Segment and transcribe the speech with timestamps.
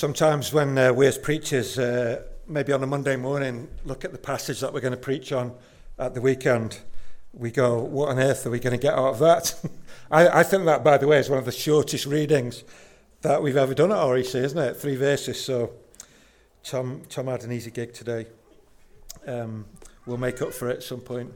[0.00, 4.18] Sometimes when uh, we as preachers, uh, maybe on a Monday morning, look at the
[4.18, 5.52] passage that we're going to preach on
[5.98, 6.78] at the weekend,
[7.34, 9.54] we go, what on earth are we going to get out of that?
[10.10, 12.64] I, I, think that, by the way, is one of the shortest readings
[13.20, 14.78] that we've ever done at REC, isn't it?
[14.78, 15.44] Three verses.
[15.44, 15.72] So
[16.64, 18.26] Tom, Tom had an easy gig today.
[19.26, 19.66] Um,
[20.06, 21.30] we'll make up for it at some point.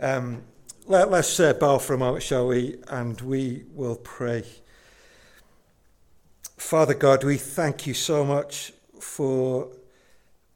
[0.00, 0.42] Um,
[0.86, 2.78] let, us uh, bow for a moment, shall we?
[2.88, 4.42] And we will pray.
[6.56, 9.68] Father God, we thank you so much for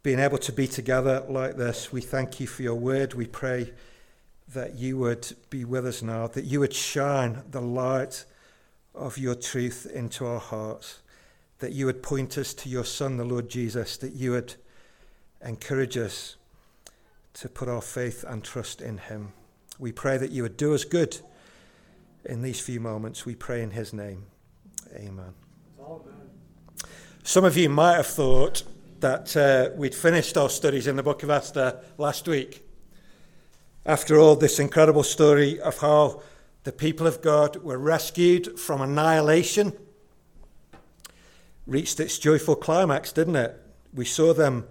[0.03, 1.93] being able to be together like this.
[1.93, 3.15] We thank you for your word.
[3.15, 3.73] We pray
[4.49, 8.25] that you would be with us now, that you would shine the light
[8.95, 11.01] of your truth into our hearts,
[11.59, 14.55] that you would point us to your Son, the Lord Jesus, that you would
[15.45, 16.37] encourage us
[17.35, 19.33] to put our faith and trust in him.
[19.79, 21.19] We pray that you would do us good
[22.25, 23.25] in these few moments.
[23.25, 24.25] We pray in his name.
[24.95, 25.35] Amen.
[27.23, 28.64] Some of you might have thought
[29.01, 32.67] that uh, we'd finished our studies in the book of Esther last week.
[33.87, 36.23] After all, this incredible story of how
[36.64, 39.73] the people of God were rescued from annihilation
[41.67, 43.61] reached its joyful climax, didn't it?
[43.95, 44.67] We saw them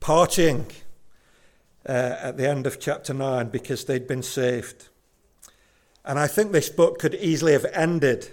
[0.00, 0.70] partying
[1.88, 4.88] uh, at the end of chapter 9 because they'd been saved.
[6.04, 8.30] And I think this book could easily have ended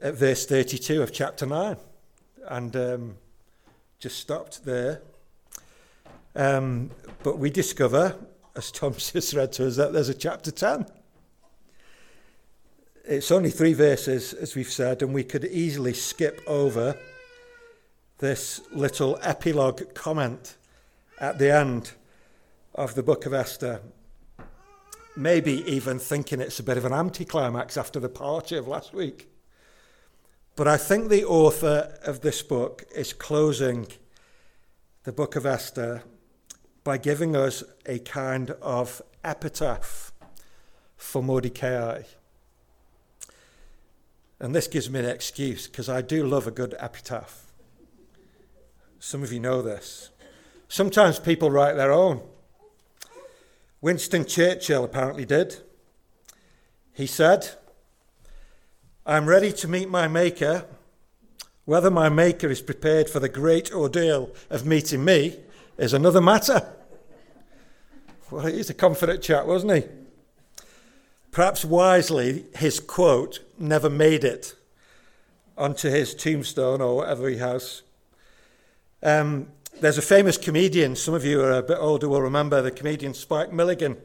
[0.00, 1.76] at verse 32 of chapter 9
[2.48, 3.16] and um,
[3.98, 5.02] just stopped there.
[6.36, 6.90] Um,
[7.22, 8.16] but we discover,
[8.54, 10.86] as Tom just read to us, that there's a chapter 10.
[13.04, 16.96] It's only three verses, as we've said, and we could easily skip over
[18.18, 20.56] this little epilogue comment
[21.18, 21.92] at the end
[22.74, 23.80] of the book of Esther.
[25.16, 29.28] Maybe even thinking it's a bit of an anticlimax after the party of last week.
[30.58, 33.86] But I think the author of this book is closing
[35.04, 36.02] the book of Esther
[36.82, 40.12] by giving us a kind of epitaph
[40.96, 42.02] for Mordecai.
[44.40, 47.52] And this gives me an excuse because I do love a good epitaph.
[48.98, 50.10] Some of you know this.
[50.66, 52.20] Sometimes people write their own.
[53.80, 55.58] Winston Churchill apparently did.
[56.92, 57.57] He said,
[59.08, 60.66] I'm ready to meet my Maker.
[61.64, 65.38] Whether my Maker is prepared for the great ordeal of meeting me
[65.78, 66.70] is another matter.
[68.30, 69.82] Well, he's a confident chap, wasn't he?
[71.30, 74.54] Perhaps wisely, his quote never made it
[75.56, 77.84] onto his tombstone or whatever he has.
[79.02, 79.48] Um,
[79.80, 83.14] there's a famous comedian, some of you are a bit older will remember the comedian
[83.14, 83.96] Spike Milligan,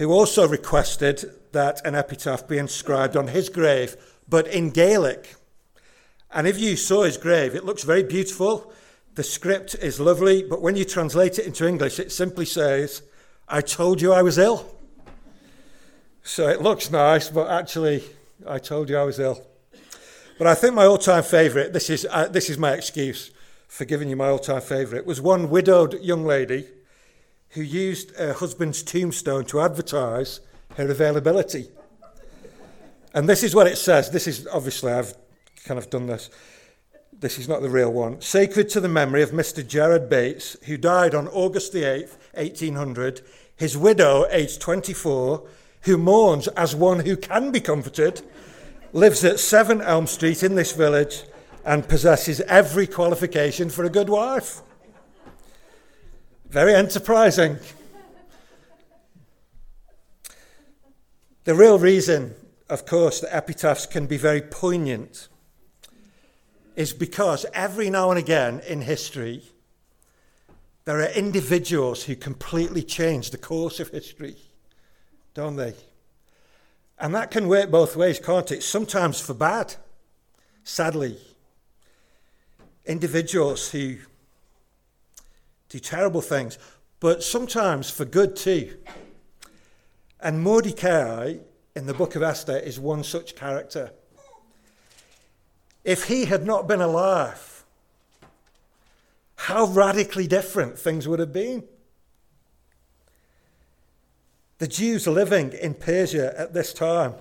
[0.00, 5.34] who also requested that an epitaph be inscribed on his grave, but in Gaelic.
[6.30, 8.72] And if you saw his grave, it looks very beautiful.
[9.16, 13.02] The script is lovely, but when you translate it into English, it simply says,
[13.46, 14.74] I told you I was ill.
[16.22, 18.02] So it looks nice, but actually,
[18.46, 19.44] I told you I was ill.
[20.38, 23.32] But I think my all time favourite, this is, uh, this is my excuse
[23.68, 26.68] for giving you my all time favourite, was one widowed young lady
[27.50, 30.40] who used her husband's tombstone to advertise
[30.76, 31.68] her availability.
[33.12, 34.10] And this is what it says.
[34.10, 35.14] This is obviously, I've
[35.64, 36.30] kind of done this.
[37.12, 38.20] This is not the real one.
[38.20, 39.66] Sacred to the memory of Mr.
[39.66, 43.20] Gerard Bates, who died on August the 8th, 1800,
[43.56, 45.46] his widow, aged 24,
[45.82, 48.22] who mourns as one who can be comforted,
[48.92, 51.24] lives at 7 Elm Street in this village
[51.64, 54.62] and possesses every qualification for a good wife.
[56.50, 57.58] Very enterprising.
[61.44, 62.34] The real reason,
[62.68, 65.28] of course, that epitaphs can be very poignant
[66.74, 69.44] is because every now and again in history,
[70.86, 74.34] there are individuals who completely change the course of history,
[75.34, 75.74] don't they?
[76.98, 78.64] And that can work both ways, can't it?
[78.64, 79.76] Sometimes for bad,
[80.64, 81.16] sadly.
[82.86, 83.98] Individuals who
[85.70, 86.58] do terrible things,
[86.98, 88.76] but sometimes for good too.
[90.20, 91.36] And Mordecai
[91.74, 93.92] in the book of Esther is one such character.
[95.84, 97.64] If he had not been alive,
[99.36, 101.64] how radically different things would have been.
[104.58, 107.14] The Jews living in Persia at this time,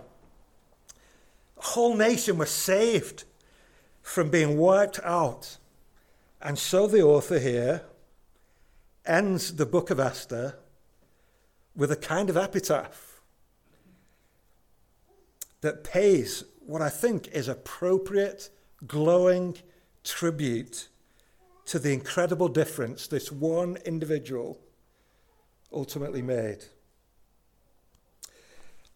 [1.57, 3.23] a whole nation was saved
[4.01, 5.57] from being wiped out.
[6.41, 7.83] And so the author here
[9.09, 10.55] ends the book of Esther
[11.75, 13.21] with a kind of epitaph
[15.61, 18.49] that pays what I think is appropriate,
[18.85, 19.57] glowing
[20.03, 20.87] tribute
[21.65, 24.59] to the incredible difference this one individual
[25.73, 26.65] ultimately made.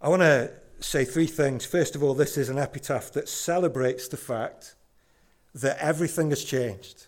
[0.01, 1.65] I want to say three things.
[1.65, 4.75] First of all, this is an epitaph that celebrates the fact
[5.55, 7.07] that everything has changed.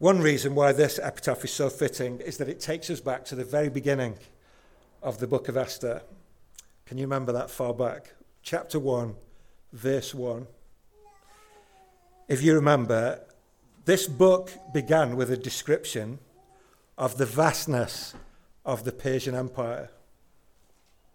[0.00, 3.34] One reason why this epitaph is so fitting is that it takes us back to
[3.34, 4.16] the very beginning
[5.02, 6.00] of the book of Esther.
[6.86, 8.14] Can you remember that far back?
[8.42, 9.14] Chapter 1,
[9.74, 10.46] verse 1.
[12.28, 13.20] If you remember,
[13.84, 16.18] this book began with a description
[16.96, 18.14] of the vastness
[18.64, 19.90] of the Persian Empire.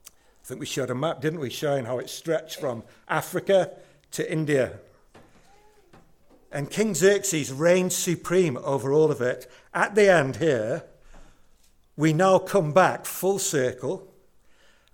[0.06, 3.72] I think we showed a map, didn't we, showing how it stretched from Africa
[4.12, 4.74] to India.
[6.56, 9.52] And King Xerxes reigned supreme over all of it.
[9.74, 10.84] At the end here,
[11.98, 14.10] we now come back full circle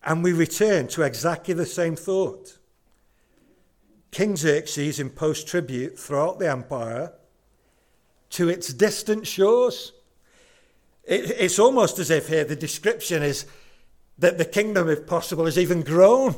[0.03, 2.57] and we return to exactly the same thought.
[4.09, 7.13] King Xerxes imposed tribute throughout the empire
[8.31, 9.93] to its distant shores.
[11.03, 13.45] It, it's almost as if here the description is
[14.17, 16.33] that the kingdom, if possible, has even grown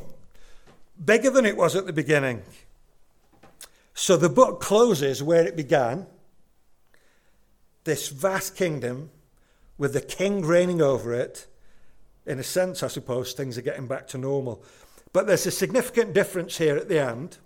[1.06, 2.44] bigger than it was at the beginning.
[3.94, 6.08] So the book closes where it began
[7.84, 9.12] this vast kingdom
[9.78, 11.48] with the king reigning over it.
[12.26, 14.64] In a sense, I suppose things are getting back to normal.
[15.12, 17.38] But there's a significant difference here at the end.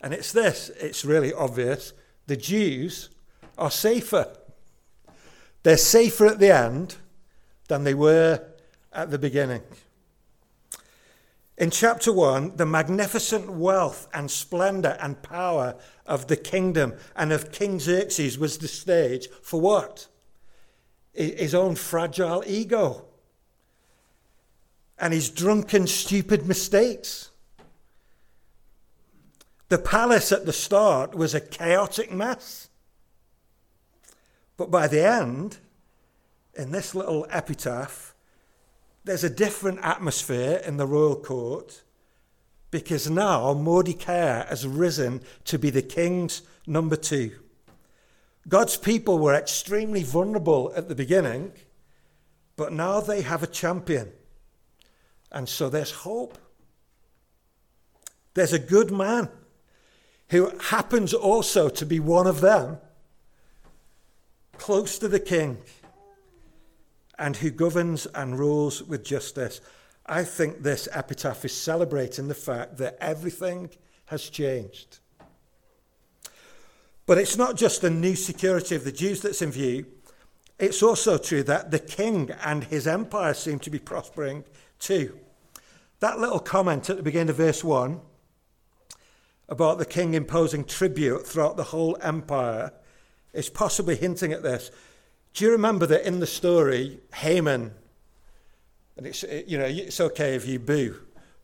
[0.00, 1.94] And it's this it's really obvious.
[2.26, 3.08] The Jews
[3.56, 4.36] are safer.
[5.62, 6.96] They're safer at the end
[7.68, 8.44] than they were
[8.92, 9.62] at the beginning.
[11.56, 17.52] In chapter 1, the magnificent wealth and splendor and power of the kingdom and of
[17.52, 20.08] King Xerxes was the stage for what?
[21.12, 23.04] His own fragile ego
[24.98, 27.30] and his drunken, stupid mistakes.
[29.68, 32.68] The palace at the start was a chaotic mess.
[34.56, 35.58] But by the end,
[36.54, 38.13] in this little epitaph,
[39.04, 41.82] there's a different atmosphere in the royal court
[42.70, 47.32] because now Mordecai has risen to be the king's number two.
[48.48, 51.52] God's people were extremely vulnerable at the beginning,
[52.56, 54.10] but now they have a champion.
[55.30, 56.38] And so there's hope.
[58.34, 59.28] There's a good man
[60.30, 62.78] who happens also to be one of them,
[64.58, 65.58] close to the king
[67.18, 69.60] and who governs and rules with justice.
[70.06, 73.70] I think this epitaph is celebrating the fact that everything
[74.06, 74.98] has changed.
[77.06, 79.86] But it's not just the new security of the Jews that's in view.
[80.58, 84.44] It's also true that the king and his empire seem to be prospering
[84.78, 85.18] too.
[86.00, 88.00] That little comment at the beginning of verse 1
[89.48, 92.72] about the king imposing tribute throughout the whole empire
[93.32, 94.70] is possibly hinting at this.
[95.34, 97.72] Do you remember that in the story, Haman,
[98.96, 100.96] and it's, you know, it's okay if you boo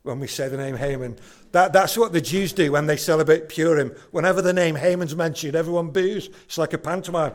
[0.03, 1.17] when we say the name Haman.
[1.51, 3.93] That, that's what the Jews do when they celebrate Purim.
[4.11, 6.29] Whenever the name Haman's mentioned, everyone boos.
[6.45, 7.33] It's like a pantomime.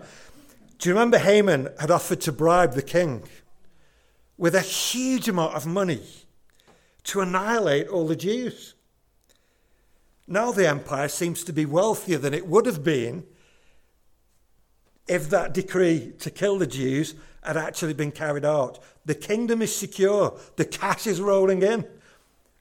[0.78, 3.22] Do you remember Haman had offered to bribe the king
[4.36, 6.02] with a huge amount of money
[7.04, 8.74] to annihilate all the Jews?
[10.26, 13.24] Now the empire seems to be wealthier than it would have been
[15.06, 18.78] if that decree to kill the Jews had actually been carried out.
[19.04, 21.86] The kingdom is secure, the cash is rolling in.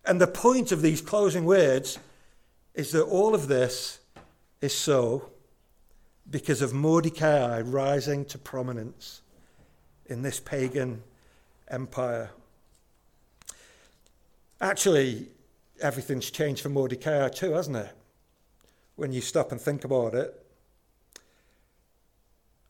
[0.06, 1.98] And the point of these closing words
[2.76, 4.00] is that all of this
[4.62, 5.30] is so
[6.30, 9.22] because of Mordecai rising to prominence
[10.06, 11.02] in this pagan
[11.68, 12.30] empire.
[14.62, 15.28] Actually,
[15.82, 17.92] everything's changed for Mordecai too, hasn't it?
[18.96, 20.45] When you stop and think about it.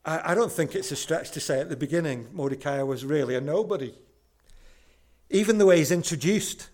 [0.06, 3.34] I, I don't think it's a stretch to say at the beginning Mordecai was really
[3.34, 3.92] a nobody.
[5.28, 6.70] Even the way he's introduced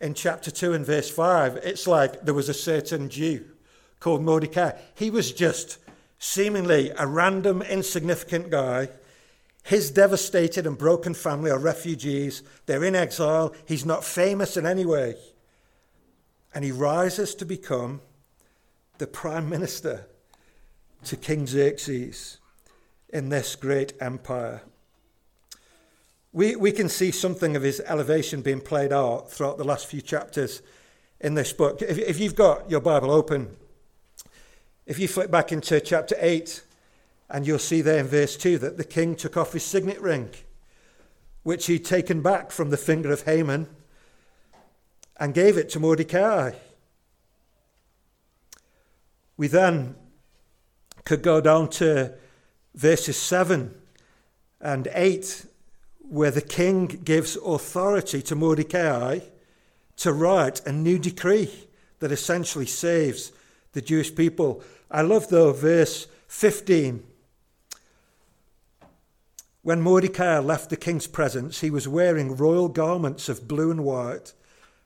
[0.00, 3.44] in chapter 2 and verse 5, it's like there was a certain Jew
[3.98, 4.72] called Mordecai.
[4.94, 5.78] He was just
[6.18, 8.88] seemingly a random, insignificant guy.
[9.64, 12.42] His devastated and broken family are refugees.
[12.66, 13.54] They're in exile.
[13.66, 15.16] He's not famous in any way.
[16.54, 18.00] And he rises to become
[18.98, 20.06] the prime minister
[21.04, 22.39] to King Xerxes
[23.12, 24.62] in this great empire.
[26.32, 30.00] We, we can see something of his elevation being played out throughout the last few
[30.00, 30.62] chapters
[31.20, 31.82] in this book.
[31.82, 33.56] If, if you've got your Bible open,
[34.86, 36.62] if you flip back into chapter 8,
[37.28, 40.30] and you'll see there in verse 2 that the king took off his signet ring,
[41.42, 43.68] which he'd taken back from the finger of Haman,
[45.18, 46.52] and gave it to Mordecai.
[49.36, 49.96] We then
[51.04, 52.14] could go down to
[52.74, 53.74] verses 7
[54.60, 55.46] and 8,
[56.00, 59.20] where the king gives authority to Mordecai
[59.96, 61.68] to write a new decree
[62.00, 63.32] that essentially saves
[63.72, 64.62] the Jewish people.
[64.90, 67.04] I love, though, verse 15.
[69.62, 74.32] When Mordecai left the king's presence, he was wearing royal garments of blue and white,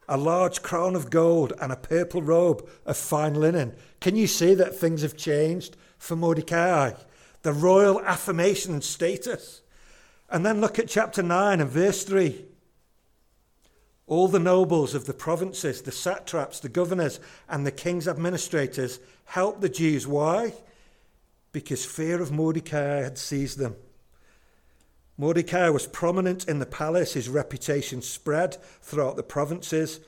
[0.08, 3.74] a large crown of gold, and a purple robe of fine linen.
[4.00, 6.92] Can you see that things have changed for Mordecai?
[7.44, 9.60] The royal affirmation and status.
[10.30, 12.46] And then look at chapter 9 and verse 3.
[14.06, 19.60] All the nobles of the provinces, the satraps, the governors, and the king's administrators helped
[19.60, 20.06] the Jews.
[20.06, 20.54] Why?
[21.52, 23.76] Because fear of Mordecai had seized them.
[25.18, 30.00] Mordecai was prominent in the palace, his reputation spread throughout the provinces,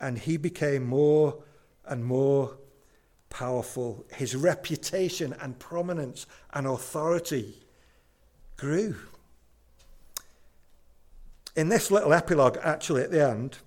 [0.00, 1.42] and he became more
[1.84, 2.56] and more
[3.30, 4.04] powerful.
[4.12, 7.62] His reputation and prominence and authority
[8.56, 8.96] grew.
[11.56, 13.58] In this little epilogue, actually, at the end,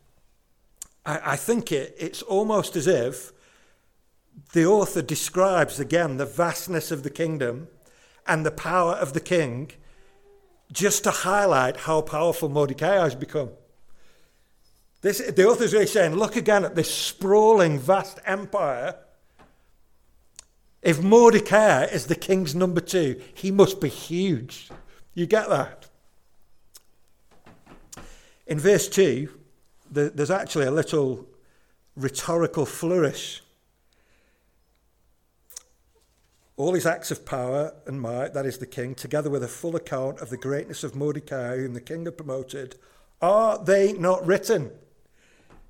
[1.06, 3.32] I, I think it, it's almost as if
[4.54, 7.68] the author describes again the vastness of the kingdom
[8.28, 9.72] and the power of the king
[10.72, 13.50] just to highlight how powerful Mordecai has become.
[15.02, 18.96] This, the author is really saying, look again at this sprawling, vast empire.
[20.84, 24.70] If Mordecai is the king's number two, he must be huge.
[25.16, 25.88] You get that?
[28.46, 29.30] In verse 2,
[29.90, 31.26] there's actually a little
[31.96, 33.44] rhetorical flourish
[36.56, 39.76] all his acts of power and might, that is the king, together with a full
[39.76, 42.76] account of the greatness of Mordecai, whom the king had promoted,
[43.22, 44.72] are they not written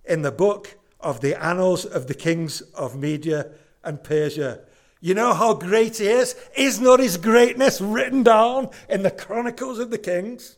[0.04, 3.52] in the book of the annals of the kings of Media
[3.84, 4.62] and Persia?
[5.04, 6.34] You know how great he is?
[6.56, 10.56] Is not his greatness written down in the chronicles of the kings?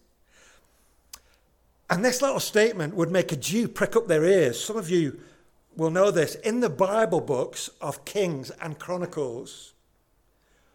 [1.89, 4.63] And this little statement would make a Jew prick up their ears.
[4.63, 5.19] Some of you
[5.75, 6.35] will know this.
[6.35, 9.73] In the Bible books of Kings and Chronicles,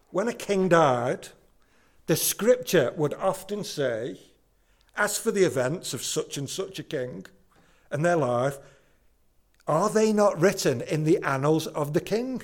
[0.09, 1.29] when a king died,
[2.07, 4.19] the scripture would often say,
[4.97, 7.25] as for the events of such and such a king
[7.89, 8.57] and their life,
[9.65, 12.41] are they not written in the annals of the king?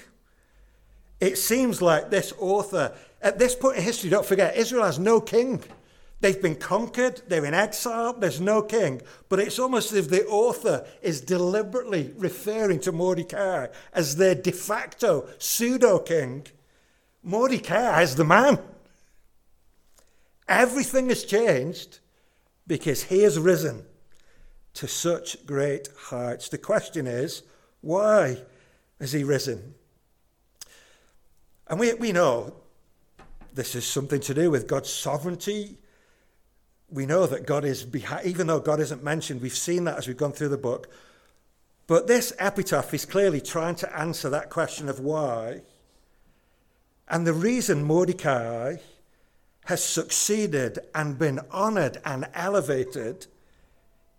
[1.19, 5.19] It seems like this author, at this point in history, don't forget, Israel has no
[5.19, 5.63] king.
[6.19, 9.01] They've been conquered, they're in exile, there's no king.
[9.29, 14.51] But it's almost as if the author is deliberately referring to Mordecai as their de
[14.51, 16.47] facto pseudo king
[17.27, 18.57] Mordecai is the man.
[20.47, 21.99] Everything has changed
[22.65, 23.83] because he has risen
[24.75, 26.47] to such great heights.
[26.47, 27.43] The question is,
[27.81, 28.37] why
[29.01, 29.75] has he risen?
[31.69, 32.53] And we, we know
[33.53, 35.77] this is something to do with God's sovereignty.
[36.89, 40.07] We know that God is behind, even though God isn't mentioned, we've seen that as
[40.07, 40.89] we've gone through the book.
[41.87, 45.61] But this epitaph is clearly trying to answer that question of why
[47.07, 48.77] and the reason Mordecai
[49.65, 53.27] has succeeded and been honored and elevated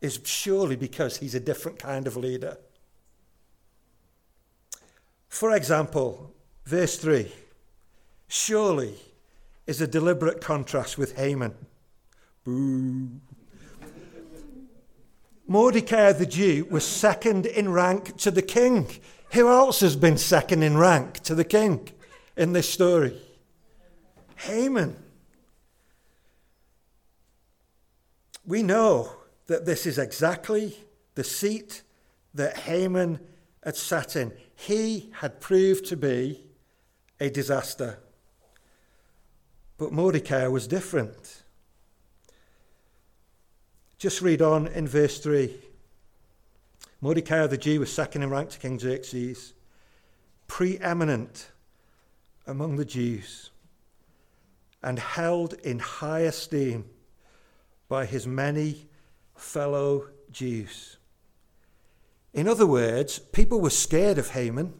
[0.00, 2.56] is surely because he's a different kind of leader.
[5.28, 6.32] For example,
[6.68, 7.32] verse 3
[8.28, 8.94] surely
[9.66, 11.54] is a deliberate contrast with Haman.
[12.44, 13.08] Boo.
[15.46, 18.86] Mordecai the Jew was second in rank to the king.
[19.32, 21.90] Who else has been second in rank to the king?
[22.38, 23.20] in this story?
[24.36, 24.96] Haman.
[28.46, 29.12] We know
[29.48, 30.76] that this is exactly
[31.16, 31.82] the seat
[32.32, 33.18] that Haman
[33.64, 34.32] had sat in.
[34.54, 36.47] He had proved to be
[37.20, 37.98] a disaster.
[39.76, 41.42] But Mordecai was different.
[43.98, 45.54] Just read on in verse 3.
[47.00, 49.54] Mordecai the Jew was second in rank to King Xerxes,
[50.48, 51.50] preeminent
[52.46, 53.50] among the Jews
[54.82, 56.84] and held in high esteem
[57.88, 58.88] by his many
[59.36, 60.98] fellow Jews.
[62.32, 64.74] In other words, people were scared of Haman,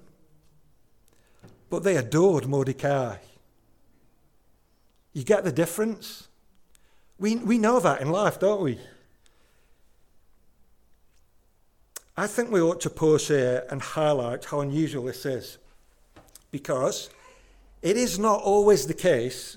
[1.71, 3.17] but they adored Mordecai.
[5.13, 6.29] You get the difference?
[7.19, 8.79] We, we know that in life, don't we?
[12.17, 15.59] I think we ought to pause here and highlight how unusual this is.
[16.51, 17.11] Because
[17.83, 19.57] it is not always the case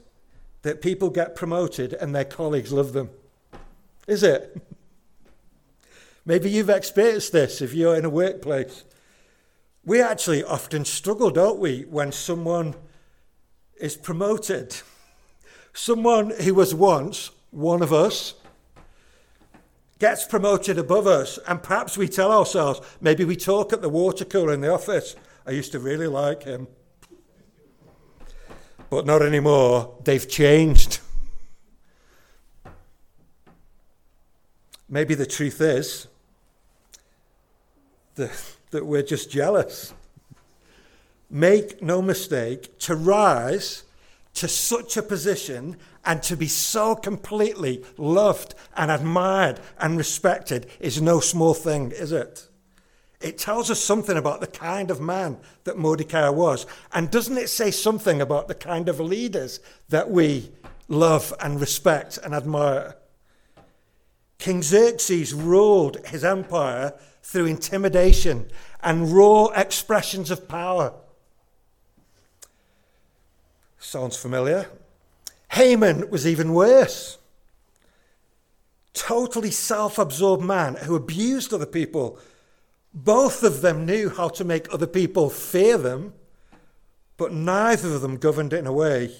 [0.61, 3.09] that people get promoted and their colleagues love them,
[4.07, 4.61] is it?
[6.25, 8.83] Maybe you've experienced this if you're in a workplace
[9.83, 12.75] We actually often struggle, don't we, when someone
[13.79, 14.77] is promoted.
[15.73, 18.35] Someone who was once one of us
[19.97, 24.25] gets promoted above us, and perhaps we tell ourselves, maybe we talk at the water
[24.25, 26.67] cooler in the office, I used to really like him.
[28.89, 29.95] But not anymore.
[30.03, 30.99] They've changed.
[34.89, 36.07] Maybe the truth is
[38.15, 39.93] that, that we're just jealous.
[41.29, 43.83] Make no mistake, to rise
[44.33, 51.01] to such a position and to be so completely loved and admired and respected is
[51.01, 52.47] no small thing, is it?
[53.19, 56.65] It tells us something about the kind of man that Mordecai was.
[56.91, 59.59] And doesn't it say something about the kind of leaders
[59.89, 60.51] that we
[60.87, 62.95] love and respect and admire?
[64.39, 68.49] King Xerxes ruled his empire through intimidation
[68.81, 70.93] and raw expressions of power.
[73.79, 74.67] Sounds familiar.
[75.51, 77.17] Haman was even worse.
[78.93, 82.19] Totally self absorbed man who abused other people.
[82.93, 86.13] Both of them knew how to make other people fear them,
[87.17, 89.11] but neither of them governed it in a way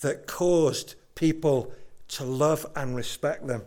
[0.00, 1.72] that caused people
[2.08, 3.62] to love and respect them.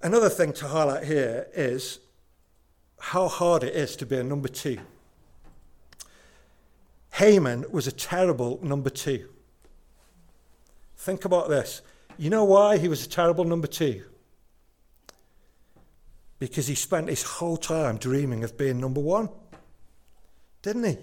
[0.00, 1.98] Another thing to highlight here is
[3.00, 4.78] how hard it is to be a number two.
[7.14, 9.28] Haman was a terrible number two.
[10.96, 11.82] Think about this.
[12.16, 14.04] You know why he was a terrible number two?
[16.38, 19.28] Because he spent his whole time dreaming of being number one.
[20.62, 20.98] Didn't he?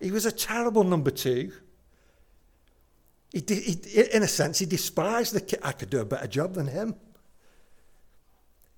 [0.00, 1.52] He was a terrible number two.
[3.32, 5.60] He, he, in a sense, he despised the kid.
[5.62, 6.94] I could do a better job than him.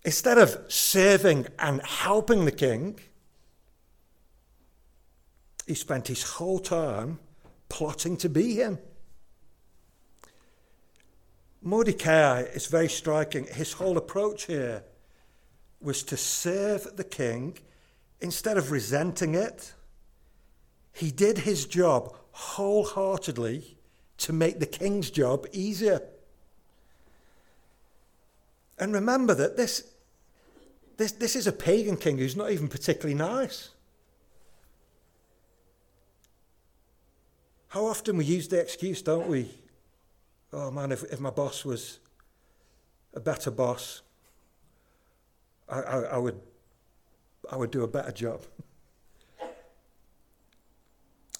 [0.04, 2.98] Instead of serving and helping the king,
[5.66, 7.20] he spent his whole time
[7.68, 8.78] plotting to be him.
[11.62, 13.44] Mordecai is very striking.
[13.44, 14.82] His whole approach here
[15.80, 17.58] was to serve the king
[18.20, 19.72] instead of resenting it.
[20.92, 23.76] He did his job wholeheartedly
[24.18, 26.02] to make the king's job easier.
[28.78, 29.91] And remember that this
[31.02, 33.70] this, this is a pagan king who's not even particularly nice.
[37.68, 39.50] How often we use the excuse, don't we?
[40.52, 41.98] Oh man, if, if my boss was
[43.14, 44.02] a better boss,
[45.68, 46.40] I, I, I, would,
[47.50, 48.42] I would do a better job.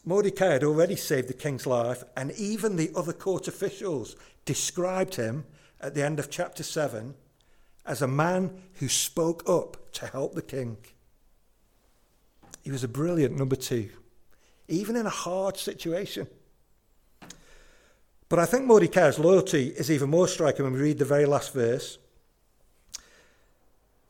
[0.05, 5.45] Mordecai had already saved the king's life, and even the other court officials described him
[5.81, 7.15] at the end of chapter 7
[7.85, 10.77] as a man who spoke up to help the king.
[12.63, 13.91] He was a brilliant number two,
[14.69, 16.27] even in a hard situation.
[18.29, 21.53] But I think Mordecai's loyalty is even more striking when we read the very last
[21.53, 21.99] verse,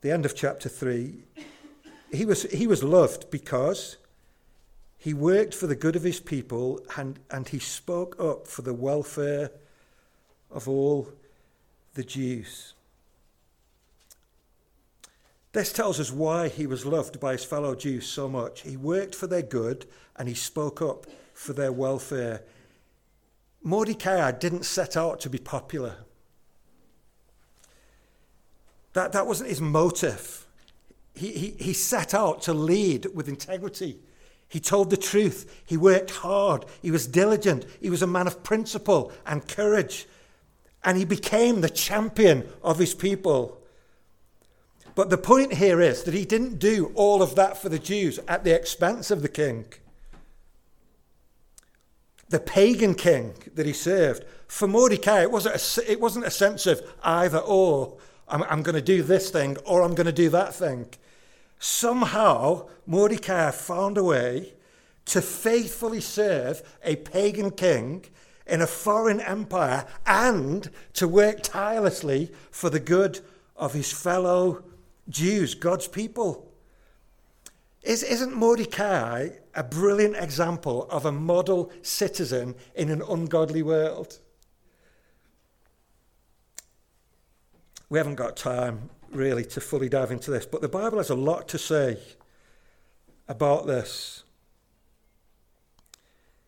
[0.01, 1.23] the end of chapter 3.
[2.13, 3.97] He was, he was loved because
[4.97, 8.73] he worked for the good of his people and, and he spoke up for the
[8.73, 9.51] welfare
[10.49, 11.09] of all
[11.95, 12.73] the Jews.
[15.53, 18.61] This tells us why he was loved by his fellow Jews so much.
[18.61, 19.85] He worked for their good
[20.15, 22.41] and he spoke up for their welfare.
[23.61, 25.97] Mordecai didn't set out to be popular.
[28.93, 30.47] That, that wasn't his motive.
[31.13, 33.99] He, he, he set out to lead with integrity.
[34.47, 35.61] He told the truth.
[35.65, 36.65] He worked hard.
[36.81, 37.65] He was diligent.
[37.79, 40.07] He was a man of principle and courage.
[40.83, 43.62] And he became the champion of his people.
[44.95, 48.19] But the point here is that he didn't do all of that for the Jews
[48.27, 49.65] at the expense of the king.
[52.29, 56.65] The pagan king that he served, for Mordecai, it wasn't a, it wasn't a sense
[56.67, 57.97] of either or.
[58.27, 60.87] I'm, I'm going to do this thing or I'm going to do that thing.
[61.59, 64.53] Somehow, Mordecai found a way
[65.05, 68.05] to faithfully serve a pagan king
[68.45, 73.19] in a foreign empire and to work tirelessly for the good
[73.55, 74.63] of his fellow
[75.09, 76.51] Jews, God's people.
[77.81, 84.19] Is, isn't Mordecai a brilliant example of a model citizen in an ungodly world?
[87.89, 91.15] We haven't got time really to fully dive into this, but the Bible has a
[91.15, 91.99] lot to say
[93.27, 94.23] about this.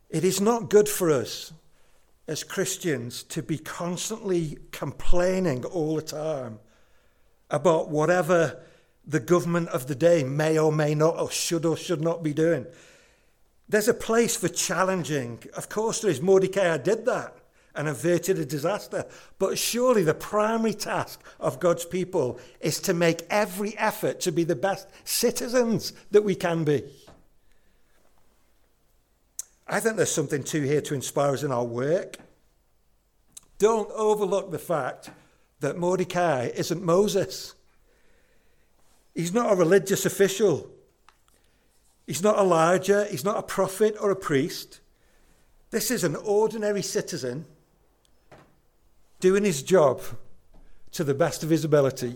[0.09, 1.51] It is not good for us
[2.27, 6.59] as Christians to be constantly complaining all the time
[7.49, 8.61] about whatever
[9.05, 12.33] the government of the day may or may not, or should or should not be
[12.33, 12.65] doing.
[13.69, 15.43] There's a place for challenging.
[15.55, 16.21] Of course, there is.
[16.21, 17.35] Mordecai did that
[17.75, 19.05] and averted a disaster.
[19.37, 24.43] But surely the primary task of God's people is to make every effort to be
[24.43, 26.83] the best citizens that we can be.
[29.67, 32.17] I think there's something too here to inspire us in our work.
[33.57, 35.09] Don't overlook the fact
[35.59, 37.55] that Mordecai isn't Moses.
[39.13, 40.69] He's not a religious official.
[42.05, 43.07] He's not Elijah.
[43.09, 44.81] He's not a prophet or a priest.
[45.71, 47.45] This is an ordinary citizen
[49.19, 50.01] doing his job
[50.91, 52.15] to the best of his ability.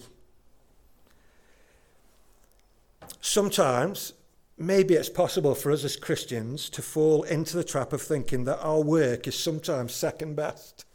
[3.21, 4.13] Sometimes,
[4.57, 8.61] maybe it's possible for us as Christians to fall into the trap of thinking that
[8.61, 10.85] our work is sometimes second best.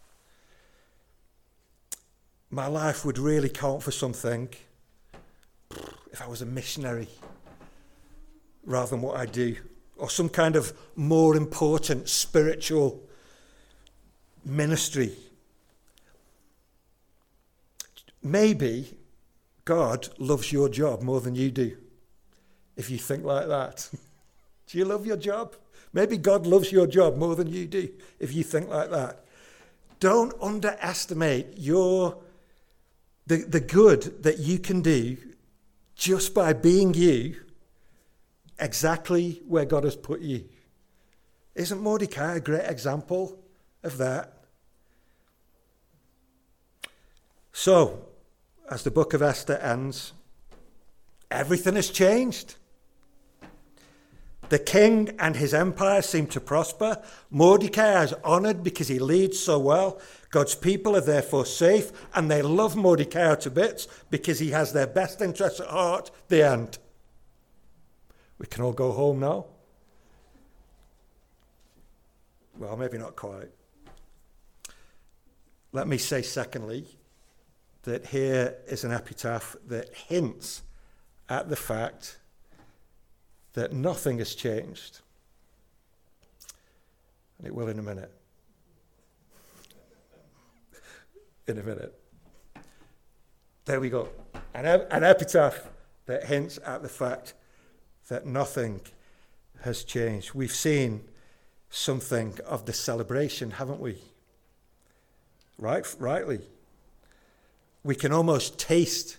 [2.55, 4.49] My life would really count for something
[6.12, 7.09] if I was a missionary
[8.64, 9.57] rather than what I do,
[9.97, 13.03] or some kind of more important spiritual
[14.45, 15.17] ministry.
[18.23, 18.99] Maybe
[19.64, 21.77] God loves your job more than you do,
[22.77, 23.90] if you think like that.
[24.69, 25.57] do you love your job?
[25.93, 27.88] Maybe God loves your job more than you do,
[28.21, 29.25] if you think like that.
[29.99, 32.19] Don't underestimate your
[33.27, 35.17] the, the good that you can do
[35.95, 37.37] just by being you
[38.59, 40.45] exactly where God has put you.
[41.55, 43.39] Isn't Mordecai a great example
[43.83, 44.33] of that?
[47.53, 48.07] So,
[48.71, 50.13] as the book of Esther ends,
[51.31, 52.57] everything has changed.
[54.49, 57.03] The king and his empire seem to prosper.
[57.31, 60.01] Mordecai is honored because he leads so well.
[60.35, 64.88] God's people are therefore safe, and they love Mordecai to bits because he has their
[64.88, 66.11] best interests at heart.
[66.27, 66.79] The end.
[68.40, 69.47] We can all go home now.
[72.59, 73.51] Well, maybe not quite.
[75.70, 76.85] Let me say, secondly,
[77.85, 80.64] that here is an epitaph that hints
[81.29, 82.18] at the fact
[83.53, 84.99] that nothing has changed.
[87.38, 88.12] And it will in a minute.
[91.47, 91.99] In a minute.
[93.65, 94.09] There we go.
[94.55, 95.69] An, an epitaph
[96.07, 97.35] that hints at the fact
[98.09, 98.81] that nothing
[99.63, 100.35] has changed.
[100.35, 101.05] We've seen
[101.71, 103.99] something of the celebration, haven't we?
[105.59, 106.41] Right, rightly.
[107.83, 109.19] We can almost taste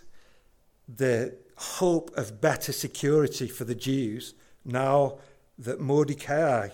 [0.87, 4.33] the hope of better security for the Jews
[4.63, 5.17] now
[5.57, 6.69] that Mordecai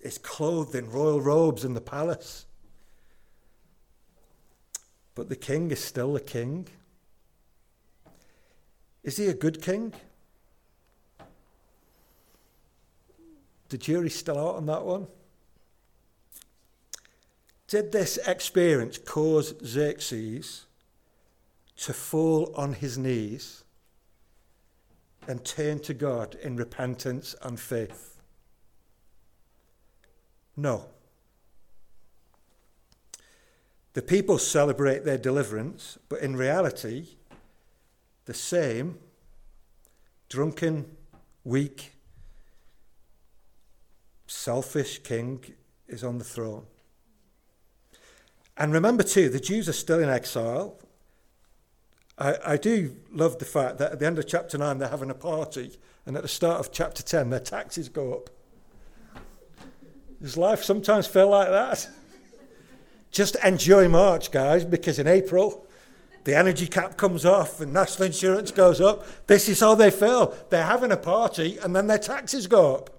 [0.00, 2.46] is clothed in royal robes in the palace.
[5.18, 6.68] But the king is still a king.
[9.02, 9.92] Is he a good king?
[13.68, 15.08] The jury's still out on that one.
[17.66, 20.66] Did this experience cause Xerxes
[21.78, 23.64] to fall on his knees
[25.26, 28.20] and turn to God in repentance and faith?
[30.56, 30.86] No.
[33.94, 37.16] The people celebrate their deliverance, but in reality,
[38.26, 38.98] the same
[40.28, 40.84] drunken,
[41.44, 41.92] weak,
[44.26, 45.42] selfish king
[45.88, 46.66] is on the throne.
[48.56, 50.78] And remember, too, the Jews are still in exile.
[52.18, 55.10] I, I do love the fact that at the end of chapter 9, they're having
[55.10, 58.30] a party, and at the start of chapter 10, their taxes go up.
[60.20, 61.88] Does life sometimes feel like that?
[63.10, 65.66] Just enjoy March, guys, because in April,
[66.24, 69.06] the energy cap comes off and national insurance goes up.
[69.26, 70.34] This is how they feel.
[70.50, 72.90] They're having a party and then their taxes go up.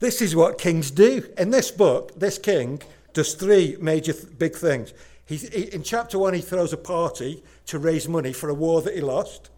[0.00, 1.28] This is what kings do.
[1.36, 4.92] In this book, this king does three major th- big things.
[5.26, 5.36] He,
[5.72, 9.00] in chapter one, he throws a party to raise money for a war that he
[9.00, 9.50] lost.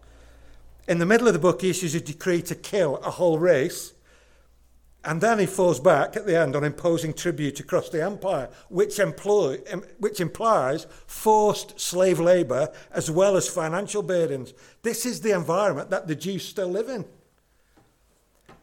[0.87, 3.93] In the middle of the book, he issues a decree to kill a whole race.
[5.03, 8.99] And then he falls back at the end on imposing tribute across the empire, which,
[8.99, 9.57] employ,
[9.97, 14.53] which implies forced slave labour as well as financial burdens.
[14.83, 17.05] This is the environment that the Jews still live in.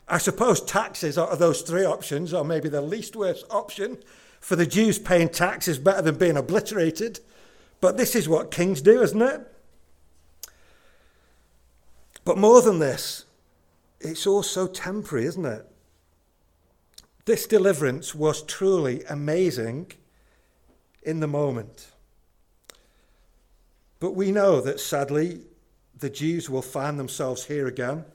[0.07, 3.99] I suppose taxes of those three options are maybe the least worst option.
[4.41, 7.19] For the Jews, paying tax is better than being obliterated.
[7.81, 9.41] But this is what kings do, isn't it?
[12.25, 13.25] But more than this,
[14.01, 15.67] it's also temporary, isn't it?
[17.29, 19.93] This deliverance was truly amazing
[21.03, 21.89] in the moment.
[24.01, 25.43] But we know that sadly,
[25.95, 28.07] the Jews will find themselves here again.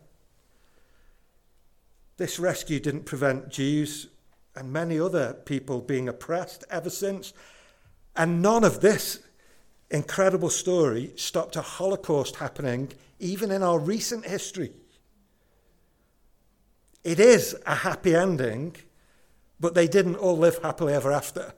[2.18, 4.08] This rescue didn't prevent Jews
[4.56, 7.34] and many other people being oppressed ever since.
[8.16, 9.20] And none of this
[9.92, 14.72] incredible story stopped a Holocaust happening even in our recent history.
[17.04, 18.76] It is a happy ending,
[19.64, 21.54] but they didn't all live happily ever after.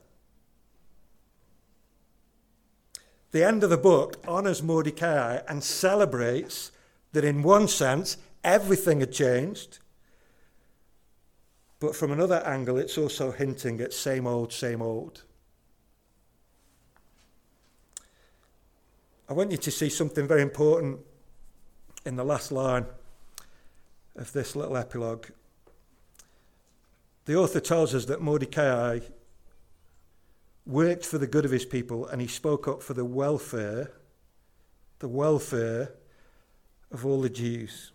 [3.32, 6.72] The end of the book honours Mordecai and celebrates
[7.14, 9.80] that, in one sense, everything had changed.
[11.80, 15.24] But from another angle, it's also hinting at same old, same old.
[19.28, 21.00] I want you to see something very important
[22.06, 22.86] in the last line
[24.16, 25.26] of this little epilogue.
[27.26, 29.00] The author tells us that Mordecai
[30.66, 33.92] worked for the good of his people and he spoke up for the welfare,
[35.00, 35.92] the welfare
[36.92, 37.92] of all the Jews.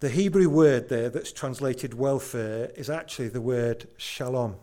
[0.00, 4.56] The Hebrew word there that's translated welfare is actually the word shalom.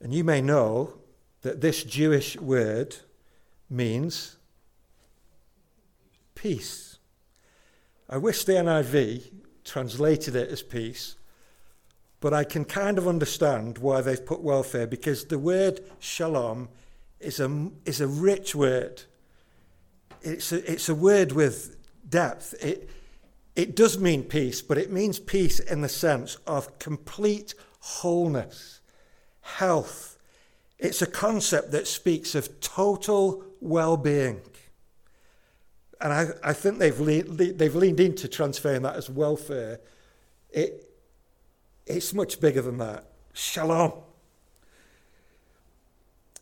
[0.00, 0.94] And you may know
[1.42, 2.96] that this Jewish word
[3.70, 4.36] means
[6.34, 6.93] peace.
[8.08, 9.30] I wish the NIV
[9.64, 11.16] translated it as peace,
[12.20, 16.68] but I can kind of understand why they've put welfare because the word shalom
[17.20, 19.02] is a, is a rich word.
[20.22, 21.76] It's a, it's a word with
[22.08, 22.54] depth.
[22.62, 22.90] It,
[23.56, 28.80] it does mean peace, but it means peace in the sense of complete wholeness,
[29.40, 30.18] health.
[30.78, 34.40] It's a concept that speaks of total well being.
[36.00, 39.80] And I, I think they've, le- they've leaned into transferring that as welfare.
[40.50, 40.88] It,
[41.86, 43.04] it's much bigger than that.
[43.32, 43.92] Shalom.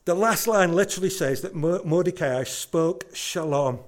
[0.05, 3.81] The last line literally says that Mordecai spoke shalom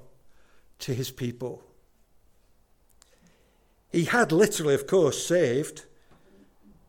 [0.81, 1.63] to his people.
[3.91, 5.85] He had literally, of course, saved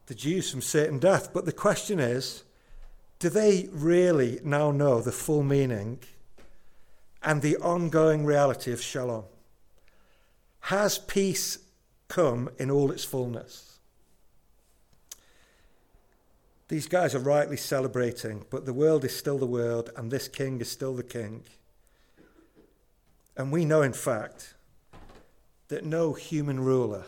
[0.07, 2.43] the Jews from certain death, but the question is
[3.19, 5.99] do they really now know the full meaning
[7.25, 9.25] and the ongoing reality of shalom?
[10.61, 11.57] Has peace
[12.07, 13.79] come in all its fullness?
[16.67, 20.61] These guys are rightly celebrating, but the world is still the world, and this king
[20.61, 21.43] is still the king.
[23.37, 24.53] And we know, in fact,
[25.67, 27.05] that no human ruler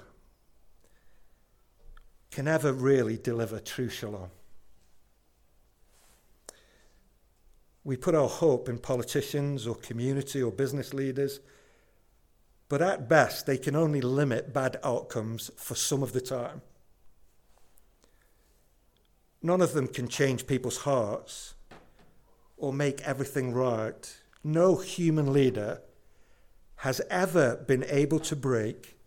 [2.31, 4.29] can ever really deliver true shalom.
[7.87, 11.39] We put our hope in politicians or community or business leaders,
[12.67, 16.61] but at best, they can only limit bad outcomes for some of the time.
[19.41, 21.53] None of them can change people's hearts
[22.57, 24.17] or make everything right.
[24.43, 25.79] No human leader
[26.79, 28.97] has ever been able to break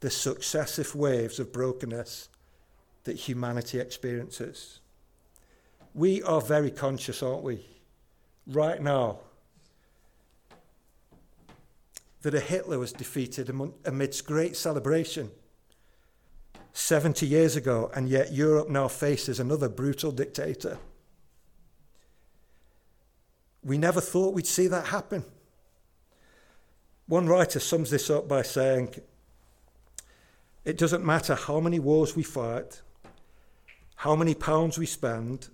[0.00, 2.30] the successive waves of brokenness
[3.04, 4.80] that humanity experiences.
[5.92, 7.66] We are very conscious, aren't we,
[8.46, 9.18] right now,
[12.22, 13.50] that a Hitler was defeated
[13.84, 15.30] amidst great celebration
[16.72, 20.78] 70 years ago, and yet Europe now faces another brutal dictator.
[23.62, 25.24] We never thought we'd see that happen.
[27.06, 28.94] One writer sums this up by saying,
[30.64, 32.80] It doesn't matter how many wars we fight,
[33.96, 35.48] how many pounds we spend,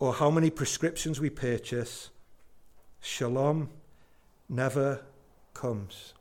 [0.00, 2.10] or how many prescriptions we purchase,
[3.00, 3.68] shalom
[4.48, 5.02] never
[5.52, 6.14] comes.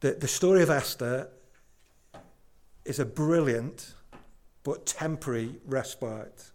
[0.00, 1.28] The, the story of Esther
[2.84, 3.94] is a brilliant
[4.62, 6.50] but temporary respite.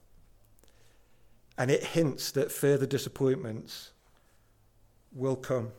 [1.57, 3.91] And it hints that further disappointments
[5.11, 5.71] will come.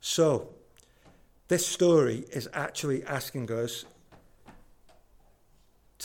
[0.00, 0.50] So,
[1.48, 3.86] this story is actually asking us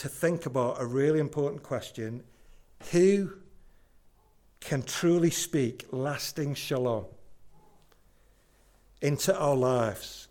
[0.00, 2.22] to think about a really important question
[2.90, 3.30] who
[4.58, 7.04] can truly speak lasting shalom
[9.02, 10.28] into our lives,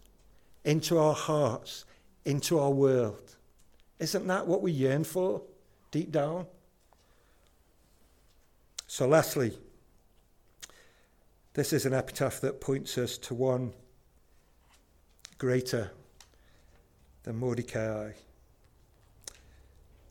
[0.66, 1.86] into our hearts,
[2.26, 3.36] into our world?
[4.00, 5.44] Isn't that what we yearn for
[5.92, 6.48] deep down?
[8.88, 9.56] So, lastly,
[11.54, 13.74] this is an epitaph that points us to one
[15.38, 15.92] greater
[17.22, 18.14] than Mordecai.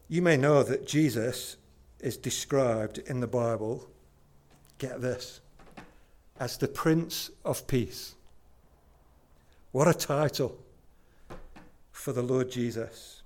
[0.08, 1.56] You may know that Jesus
[2.00, 3.88] is described in the Bible,
[4.78, 5.40] get this,
[6.40, 8.14] as the Prince of Peace.
[9.72, 10.58] What a title
[11.92, 13.22] for the Lord Jesus,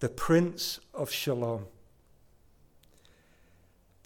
[0.00, 1.66] the Prince of Shalom.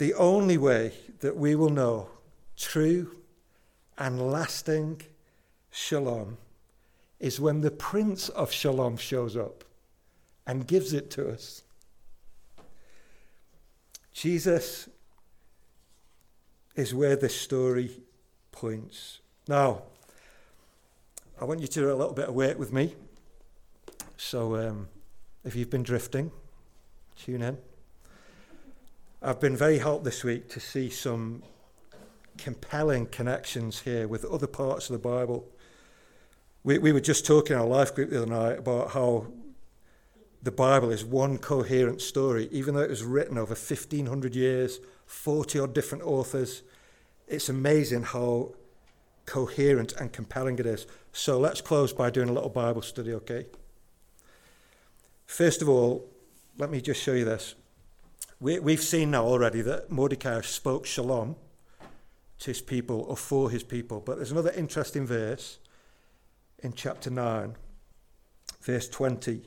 [0.01, 2.09] the only way that we will know
[2.57, 3.19] true
[3.99, 5.03] and lasting
[5.71, 6.38] shalom
[7.19, 9.62] is when the Prince of Shalom shows up
[10.47, 11.64] and gives it to us.
[14.12, 14.88] Jesus
[16.77, 17.90] is where this story
[18.53, 19.20] points.
[19.49, 19.83] Now,
[21.40, 22.94] I want you to do a little bit of work with me.
[24.16, 24.88] So, um,
[25.44, 26.31] if you've been drifting,
[27.16, 27.59] tune in.
[29.23, 31.42] I've been very helped this week to see some
[32.37, 35.46] compelling connections here with other parts of the Bible.
[36.64, 39.27] We, we were just talking in our life group the other night about how
[40.42, 45.59] the Bible is one coherent story, even though it was written over 1,500 years, 40
[45.59, 46.62] odd different authors.
[47.29, 48.55] It's amazing how
[49.26, 50.87] coherent and compelling it is.
[51.12, 53.46] So let's close by doing a little Bible study, okay?
[55.26, 56.09] First of all,
[56.59, 57.55] let me just show you this.
[58.40, 61.37] We, we've seen now already that Mordecai spoke shalom
[62.38, 65.59] to his people or for his people, but there's another interesting verse
[66.61, 67.57] in chapter 9,
[68.62, 69.42] verse 20.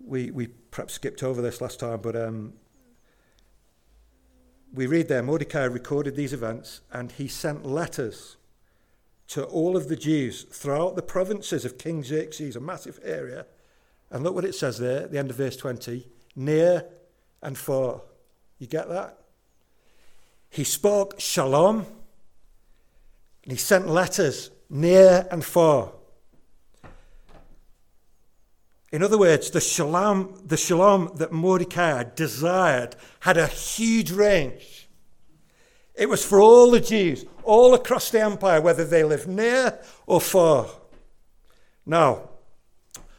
[0.00, 2.52] We, we perhaps skipped over this last time, but um,
[4.72, 8.36] we read there Mordecai recorded these events and he sent letters
[9.28, 13.46] to all of the Jews throughout the provinces of King Xerxes, a massive area.
[14.10, 16.84] And look what it says there at the end of verse 20 near
[17.42, 18.02] and far.
[18.58, 19.18] You get that?
[20.50, 21.86] He spoke shalom
[23.42, 25.92] and he sent letters near and far.
[28.90, 34.88] In other words, the shalom, the shalom that Mordecai desired had a huge range.
[35.94, 40.20] It was for all the Jews, all across the empire, whether they lived near or
[40.20, 40.68] far.
[41.84, 42.30] Now,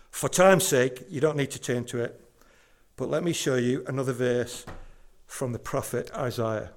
[0.10, 2.20] for time's sake, you don't need to turn to it,
[2.96, 4.66] but let me show you another verse
[5.28, 6.72] from the prophet Isaiah.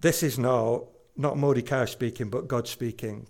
[0.00, 0.84] This is now
[1.16, 3.26] not Mordecai speaking, but God speaking.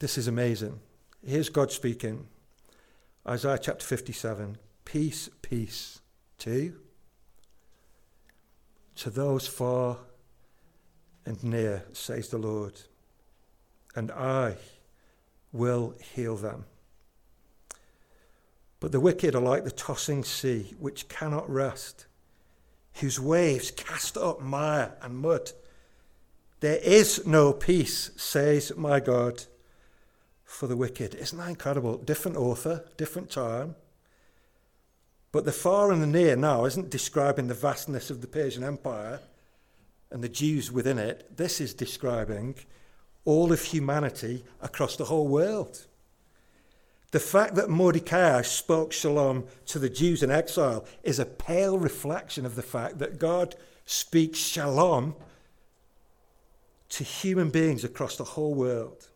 [0.00, 0.80] This is amazing.
[1.24, 2.26] Here's God speaking.
[3.28, 6.00] Isaiah chapter 57 Peace, peace
[6.38, 6.74] to,
[8.96, 9.98] to those far
[11.24, 12.80] and near, says the Lord,
[13.94, 14.56] and I
[15.52, 16.64] will heal them.
[18.80, 22.06] But the wicked are like the tossing sea, which cannot rest,
[22.94, 25.52] whose waves cast up mire and mud.
[26.58, 29.44] There is no peace, says my God
[30.52, 31.14] for the wicked.
[31.14, 31.96] Isn't that incredible?
[31.96, 33.74] Different author, different time.
[35.32, 39.20] But the far and the near now isn't describing the vastness of the Persian Empire
[40.10, 41.36] and the Jews within it.
[41.38, 42.54] This is describing
[43.24, 45.86] all of humanity across the whole world.
[47.12, 52.44] The fact that Mordecai spoke shalom to the Jews in exile is a pale reflection
[52.44, 53.54] of the fact that God
[53.86, 55.14] speaks shalom
[56.90, 59.08] to human beings across the whole world.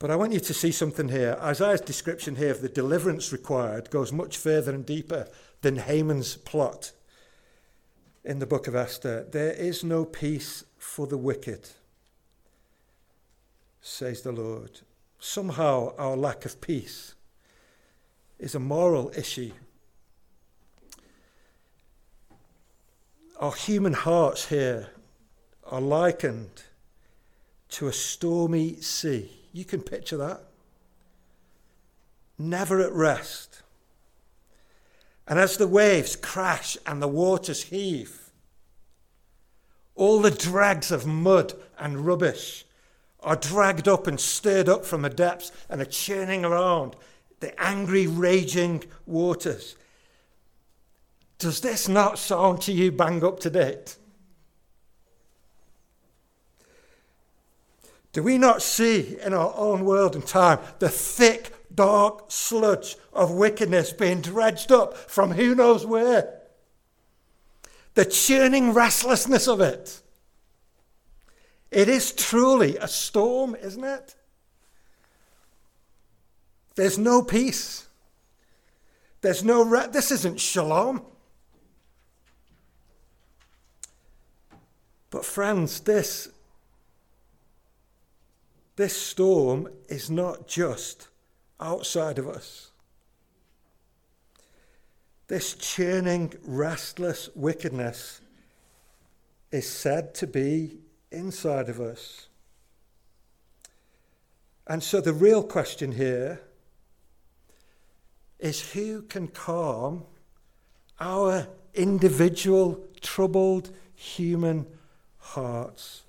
[0.00, 1.36] But I want you to see something here.
[1.42, 5.28] Isaiah's description here of the deliverance required goes much further and deeper
[5.60, 6.92] than Haman's plot
[8.24, 9.26] in the book of Esther.
[9.30, 11.68] There is no peace for the wicked,
[13.82, 14.80] says the Lord.
[15.18, 17.14] Somehow our lack of peace
[18.38, 19.52] is a moral issue.
[23.38, 24.88] Our human hearts here
[25.64, 26.62] are likened
[27.72, 30.42] to a stormy sea you can picture that.
[32.38, 33.62] Never at rest.
[35.26, 38.30] And as the waves crash and the waters heave,
[39.94, 42.64] all the dregs of mud and rubbish
[43.20, 46.96] are dragged up and stirred up from the depths and are churning around
[47.40, 49.76] the angry, raging waters.
[51.38, 53.96] Does this not sound to you bang up to date?
[58.12, 63.30] Do we not see in our own world and time the thick, dark sludge of
[63.30, 66.40] wickedness being dredged up from who knows where?
[67.94, 70.00] The churning restlessness of it.
[71.70, 74.16] It is truly a storm, isn't it?
[76.74, 77.86] There's no peace.
[79.20, 81.02] There's no re- this isn't shalom.
[85.10, 86.28] But friends, this
[88.80, 91.08] this storm is not just
[91.60, 92.70] outside of us.
[95.28, 98.22] This churning, restless wickedness
[99.52, 100.78] is said to be
[101.12, 102.28] inside of us.
[104.66, 106.40] And so the real question here
[108.38, 110.04] is who can calm
[110.98, 114.64] our individual troubled human
[115.18, 116.04] hearts?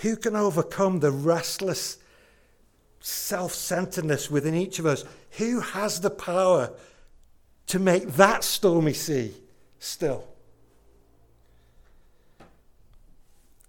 [0.00, 1.98] Who can overcome the restless
[3.00, 5.04] self centeredness within each of us?
[5.32, 6.70] Who has the power
[7.66, 9.34] to make that stormy sea
[9.78, 10.26] still?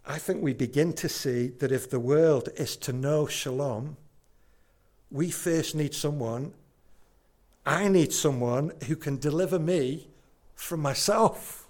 [0.05, 3.97] I think we begin to see that if the world is to know shalom,
[5.11, 6.53] we first need someone,
[7.65, 10.07] I need someone who can deliver me
[10.55, 11.67] from myself.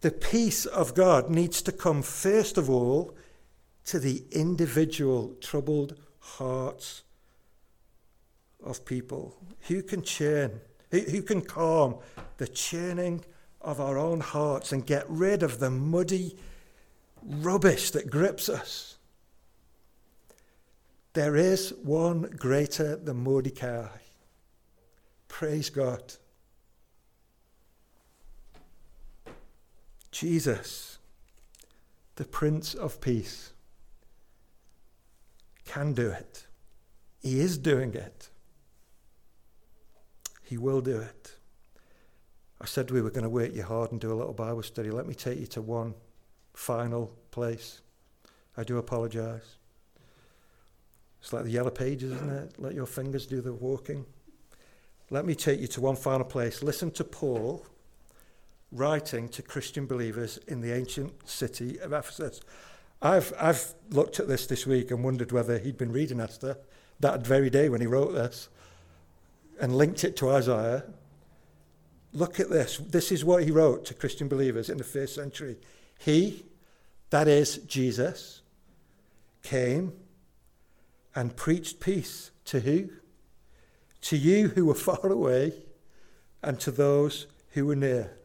[0.00, 3.16] The peace of God needs to come first of all
[3.86, 7.02] to the individual troubled hearts
[8.62, 9.36] of people.
[9.68, 10.60] Who can churn?
[10.90, 11.96] Who, can calm
[12.38, 13.24] the churning
[13.60, 16.36] of our own hearts and get rid of the muddy
[17.22, 18.96] rubbish that grips us?
[21.12, 23.88] There is one greater than Mordecai.
[25.28, 26.14] Praise God.
[30.10, 30.98] Jesus,
[32.16, 33.52] the Prince of Peace,
[35.64, 36.46] can do it.
[37.20, 38.28] He is doing it.
[40.42, 41.36] He will do it.
[42.60, 44.90] I said we were going to work you hard and do a little Bible study.
[44.90, 45.94] Let me take you to one
[46.52, 47.80] final place.
[48.56, 49.56] I do apologize.
[51.20, 52.54] It's like the yellow pages, isn't it?
[52.58, 54.04] Let your fingers do the walking.
[55.10, 56.62] Let me take you to one final place.
[56.62, 57.64] Listen to Paul
[58.72, 62.40] writing to Christian believers in the ancient city of Ephesus.
[63.02, 66.58] I've, I've looked at this this week and wondered whether he'd been reading Esther
[67.00, 68.48] that very day when he wrote this
[69.60, 70.84] and linked it to Isaiah.
[72.12, 72.78] Look at this.
[72.78, 75.56] This is what he wrote to Christian believers in the first century.
[75.98, 76.44] He,
[77.10, 78.42] that is Jesus,
[79.42, 79.92] came
[81.14, 82.90] and preached peace to who?
[84.02, 85.54] To you who were far away
[86.42, 88.16] and to those who were near.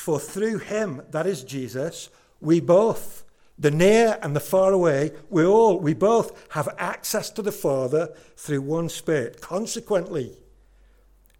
[0.00, 2.08] For through him, that is Jesus,
[2.40, 3.22] we both,
[3.58, 8.14] the near and the far away, we all, we both have access to the Father
[8.34, 9.42] through one Spirit.
[9.42, 10.38] Consequently,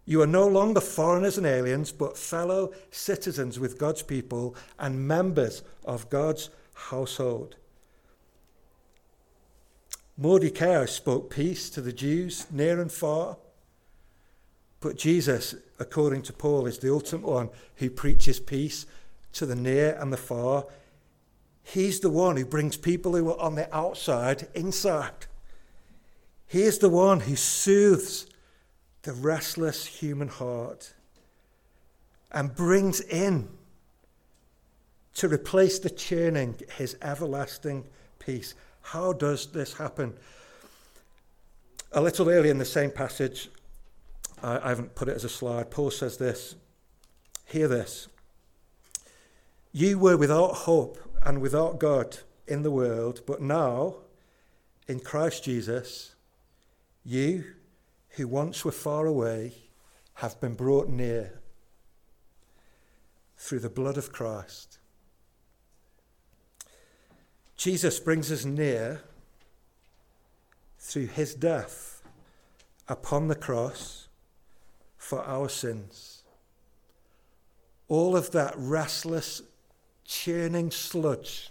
[0.05, 5.63] you are no longer foreigners and aliens, but fellow citizens with God's people and members
[5.83, 7.55] of God's household.
[10.19, 13.37] Mordecai spoke peace to the Jews near and far.
[14.81, 18.85] But Jesus, according to Paul, is the ultimate one who preaches peace
[19.33, 20.65] to the near and the far.
[21.63, 25.25] He's the one who brings people who are on the outside inside.
[26.47, 28.27] He is the one who soothes
[29.01, 30.93] the restless human heart
[32.31, 33.49] and brings in
[35.15, 37.85] to replace the churning his everlasting
[38.19, 38.53] peace.
[38.81, 40.13] How does this happen?
[41.91, 43.49] A little earlier in the same passage,
[44.41, 45.71] I, I haven't put it as a slide.
[45.71, 46.55] Paul says this
[47.45, 48.07] Hear this.
[49.71, 52.17] You were without hope and without God
[52.47, 53.95] in the world, but now,
[54.87, 56.15] in Christ Jesus,
[57.05, 57.45] you
[58.11, 59.53] who once were far away
[60.15, 61.39] have been brought near
[63.37, 64.77] through the blood of Christ.
[67.55, 69.01] Jesus brings us near
[70.79, 72.01] through his death
[72.87, 74.09] upon the cross
[75.01, 76.21] for our sins.
[77.87, 79.41] All of that restless,
[80.05, 81.49] churning sludge.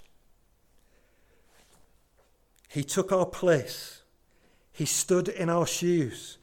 [2.68, 4.02] He took our place.
[4.72, 6.38] He stood in our shoes.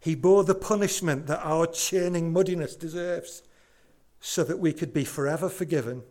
[0.00, 3.44] He bore the punishment that our churning muddiness deserves
[4.20, 6.02] so that we could be forever forgiven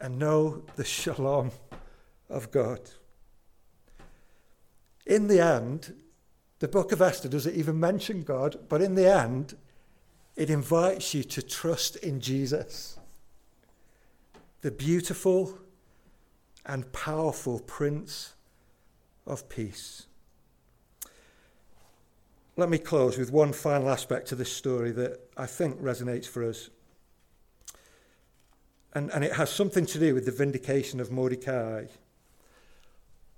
[0.00, 1.52] and know the shalom
[2.28, 2.80] of God.
[5.06, 5.94] In the end,
[6.60, 9.56] the book of Esther doesn't even mention God, but in the end,
[10.36, 12.98] it invites you to trust in Jesus,
[14.60, 15.58] the beautiful
[16.66, 18.34] and powerful Prince
[19.26, 20.06] of Peace.
[22.56, 26.48] Let me close with one final aspect to this story that I think resonates for
[26.48, 26.70] us.
[28.94, 31.84] And, and it has something to do with the vindication of Mordecai,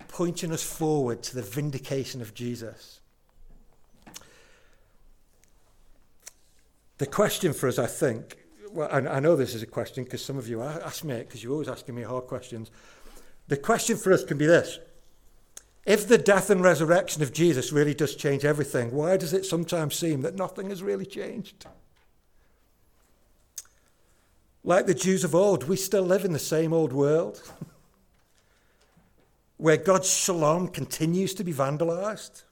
[0.09, 3.00] pointing us forward to the vindication of Jesus.
[7.01, 8.37] The question for us, I think,
[8.73, 11.29] well, I, I know this is a question because some of you ask me it
[11.29, 12.71] because you're always asking me hard questions.
[13.49, 14.79] The question for us can be this
[15.87, 19.95] If the death and resurrection of Jesus really does change everything, why does it sometimes
[19.95, 21.65] seem that nothing has really changed?
[24.63, 27.51] Like the Jews of old, we still live in the same old world
[29.57, 32.43] where God's shalom continues to be vandalized.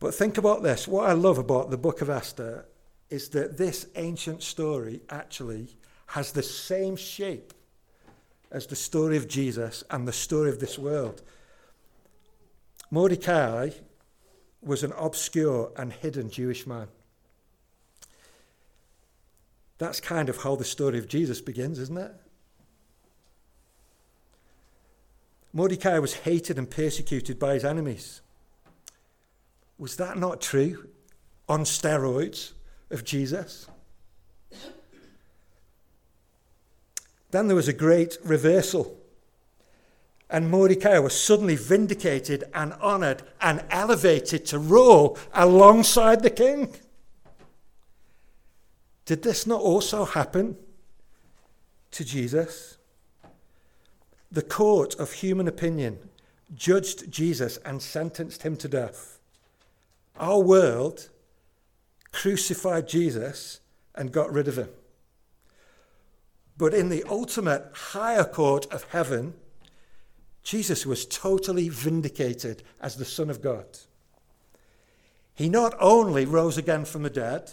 [0.00, 0.86] But think about this.
[0.86, 2.66] What I love about the book of Esther
[3.10, 5.76] is that this ancient story actually
[6.06, 7.52] has the same shape
[8.50, 11.22] as the story of Jesus and the story of this world.
[12.90, 13.70] Mordecai
[14.62, 16.88] was an obscure and hidden Jewish man.
[19.78, 22.12] That's kind of how the story of Jesus begins, isn't it?
[25.52, 28.20] Mordecai was hated and persecuted by his enemies.
[29.78, 30.88] Was that not true
[31.48, 32.52] on steroids
[32.90, 33.68] of Jesus?
[37.30, 38.96] Then there was a great reversal.
[40.30, 46.74] And Mordecai was suddenly vindicated and honored and elevated to rule alongside the king.
[49.06, 50.56] Did this not also happen
[51.92, 52.76] to Jesus?
[54.30, 55.98] The court of human opinion
[56.54, 59.17] judged Jesus and sentenced him to death.
[60.18, 61.08] Our world
[62.12, 63.60] crucified Jesus
[63.94, 64.70] and got rid of him.
[66.56, 69.34] But in the ultimate higher court of heaven,
[70.42, 73.66] Jesus was totally vindicated as the Son of God.
[75.34, 77.52] He not only rose again from the dead,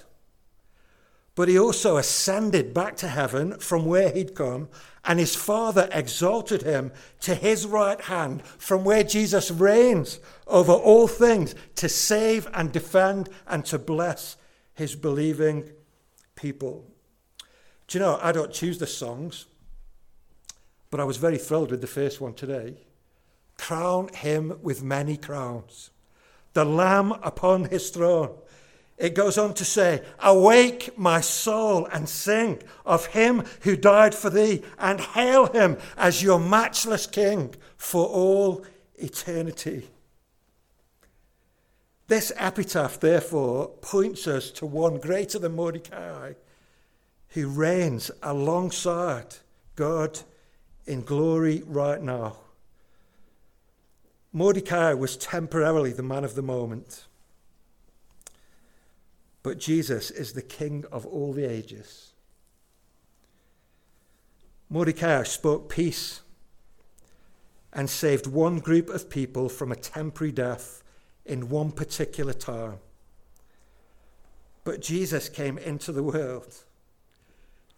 [1.36, 4.70] but he also ascended back to heaven from where he'd come,
[5.04, 11.08] and his Father exalted him to his right hand, from where Jesus reigns over all
[11.08, 14.38] things to save and defend and to bless
[14.74, 15.70] his believing
[16.36, 16.86] people.
[17.88, 19.46] Do you know, I don't choose the songs,
[20.90, 22.78] but I was very thrilled with the first one today.
[23.58, 25.92] Crown him with many crowns,
[26.54, 28.36] the Lamb upon his throne.
[28.98, 34.30] It goes on to say, Awake, my soul, and sing of him who died for
[34.30, 38.66] thee, and hail him as your matchless king for all
[38.96, 39.90] eternity.
[42.08, 46.34] This epitaph, therefore, points us to one greater than Mordecai
[47.36, 49.36] who reigns alongside
[49.76, 50.22] God
[50.86, 52.38] in glory right now.
[54.32, 57.05] Mordecai was temporarily the man of the moment,
[59.46, 62.14] but Jesus is the king of all the ages.
[64.72, 66.22] Mordecai spoke peace
[67.72, 70.82] and saved one group of people from a temporary death
[71.28, 72.80] in one particular time.
[74.64, 76.56] But Jesus came into the world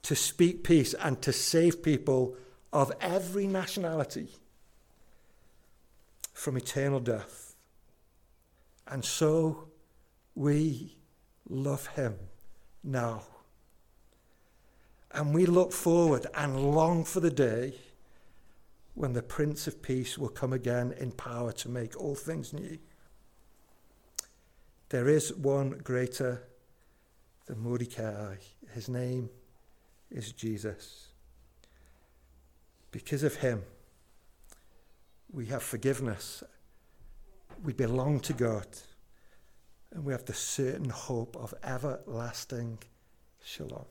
[0.04, 2.38] to speak peace and to save people
[2.72, 4.30] of every nationality
[6.32, 7.56] from eternal death.
[8.88, 9.68] And so
[10.34, 10.97] we
[11.50, 12.16] love him
[12.84, 13.24] now.
[15.12, 17.74] And we look forward and long for the day
[18.94, 22.78] when the Prince of Peace will come again in power to make all things new.
[24.90, 26.44] There is one greater
[27.46, 28.36] than Mordecai.
[28.74, 29.30] His name
[30.10, 31.08] is Jesus.
[32.92, 33.64] Because of him,
[35.32, 36.44] we have forgiveness.
[37.64, 38.68] We belong to God.
[39.98, 42.78] And we have the certain hope of everlasting
[43.44, 43.88] shalom.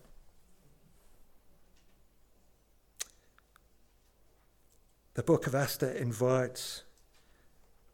[5.15, 6.85] The book of Esther invites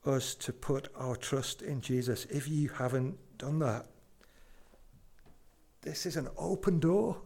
[0.04, 2.26] us to put our trust in Jesus.
[2.26, 3.86] If you haven't done that,
[5.80, 7.16] this is an open door.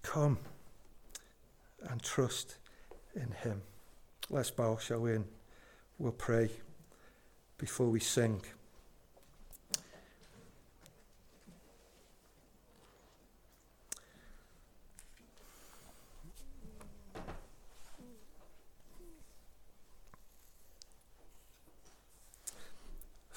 [0.00, 0.38] Come
[1.90, 2.56] and trust
[3.14, 3.60] in Him.
[4.30, 5.16] Let's bow, shall we?
[5.16, 5.26] And
[5.98, 6.48] we'll pray
[7.58, 8.40] before we sing.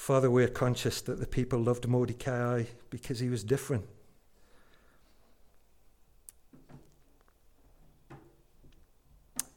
[0.05, 3.85] Father, we're conscious that the people loved Mordecai because he was different.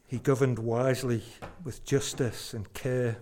[0.07, 1.22] He governed wisely
[1.64, 3.18] with justice and care.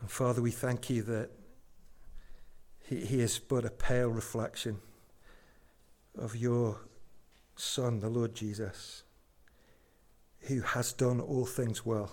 [0.00, 1.32] And Father, we thank you that
[2.80, 4.78] he, he is but a pale reflection
[6.16, 6.78] of your
[7.56, 9.02] Son, the Lord Jesus
[10.46, 12.12] who has done all things well.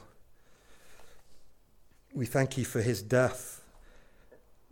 [2.13, 3.61] We thank you for his death.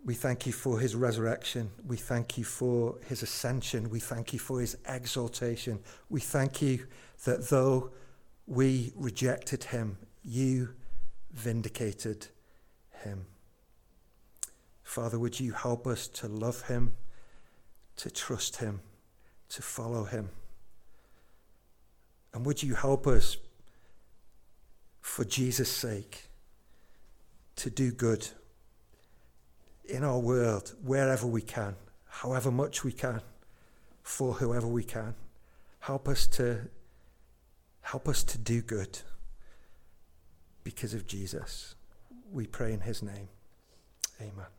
[0.05, 1.71] We thank you for his resurrection.
[1.85, 3.89] We thank you for his ascension.
[3.89, 5.79] We thank you for his exaltation.
[6.09, 6.87] We thank you
[7.25, 7.91] that though
[8.47, 10.69] we rejected him, you
[11.31, 12.27] vindicated
[13.03, 13.25] him.
[14.83, 16.93] Father, would you help us to love him,
[17.97, 18.81] to trust him,
[19.49, 20.29] to follow him?
[22.33, 23.37] And would you help us
[25.09, 26.29] for Jesus' sake,
[27.55, 28.29] to do good
[29.83, 33.21] in our world, wherever we can, however much we can,
[34.03, 35.15] for whoever we can.
[35.79, 36.69] Help us to
[37.81, 38.99] help us to do good
[40.63, 41.73] because of Jesus.
[42.31, 43.29] We pray in his name.
[44.21, 44.58] Amen.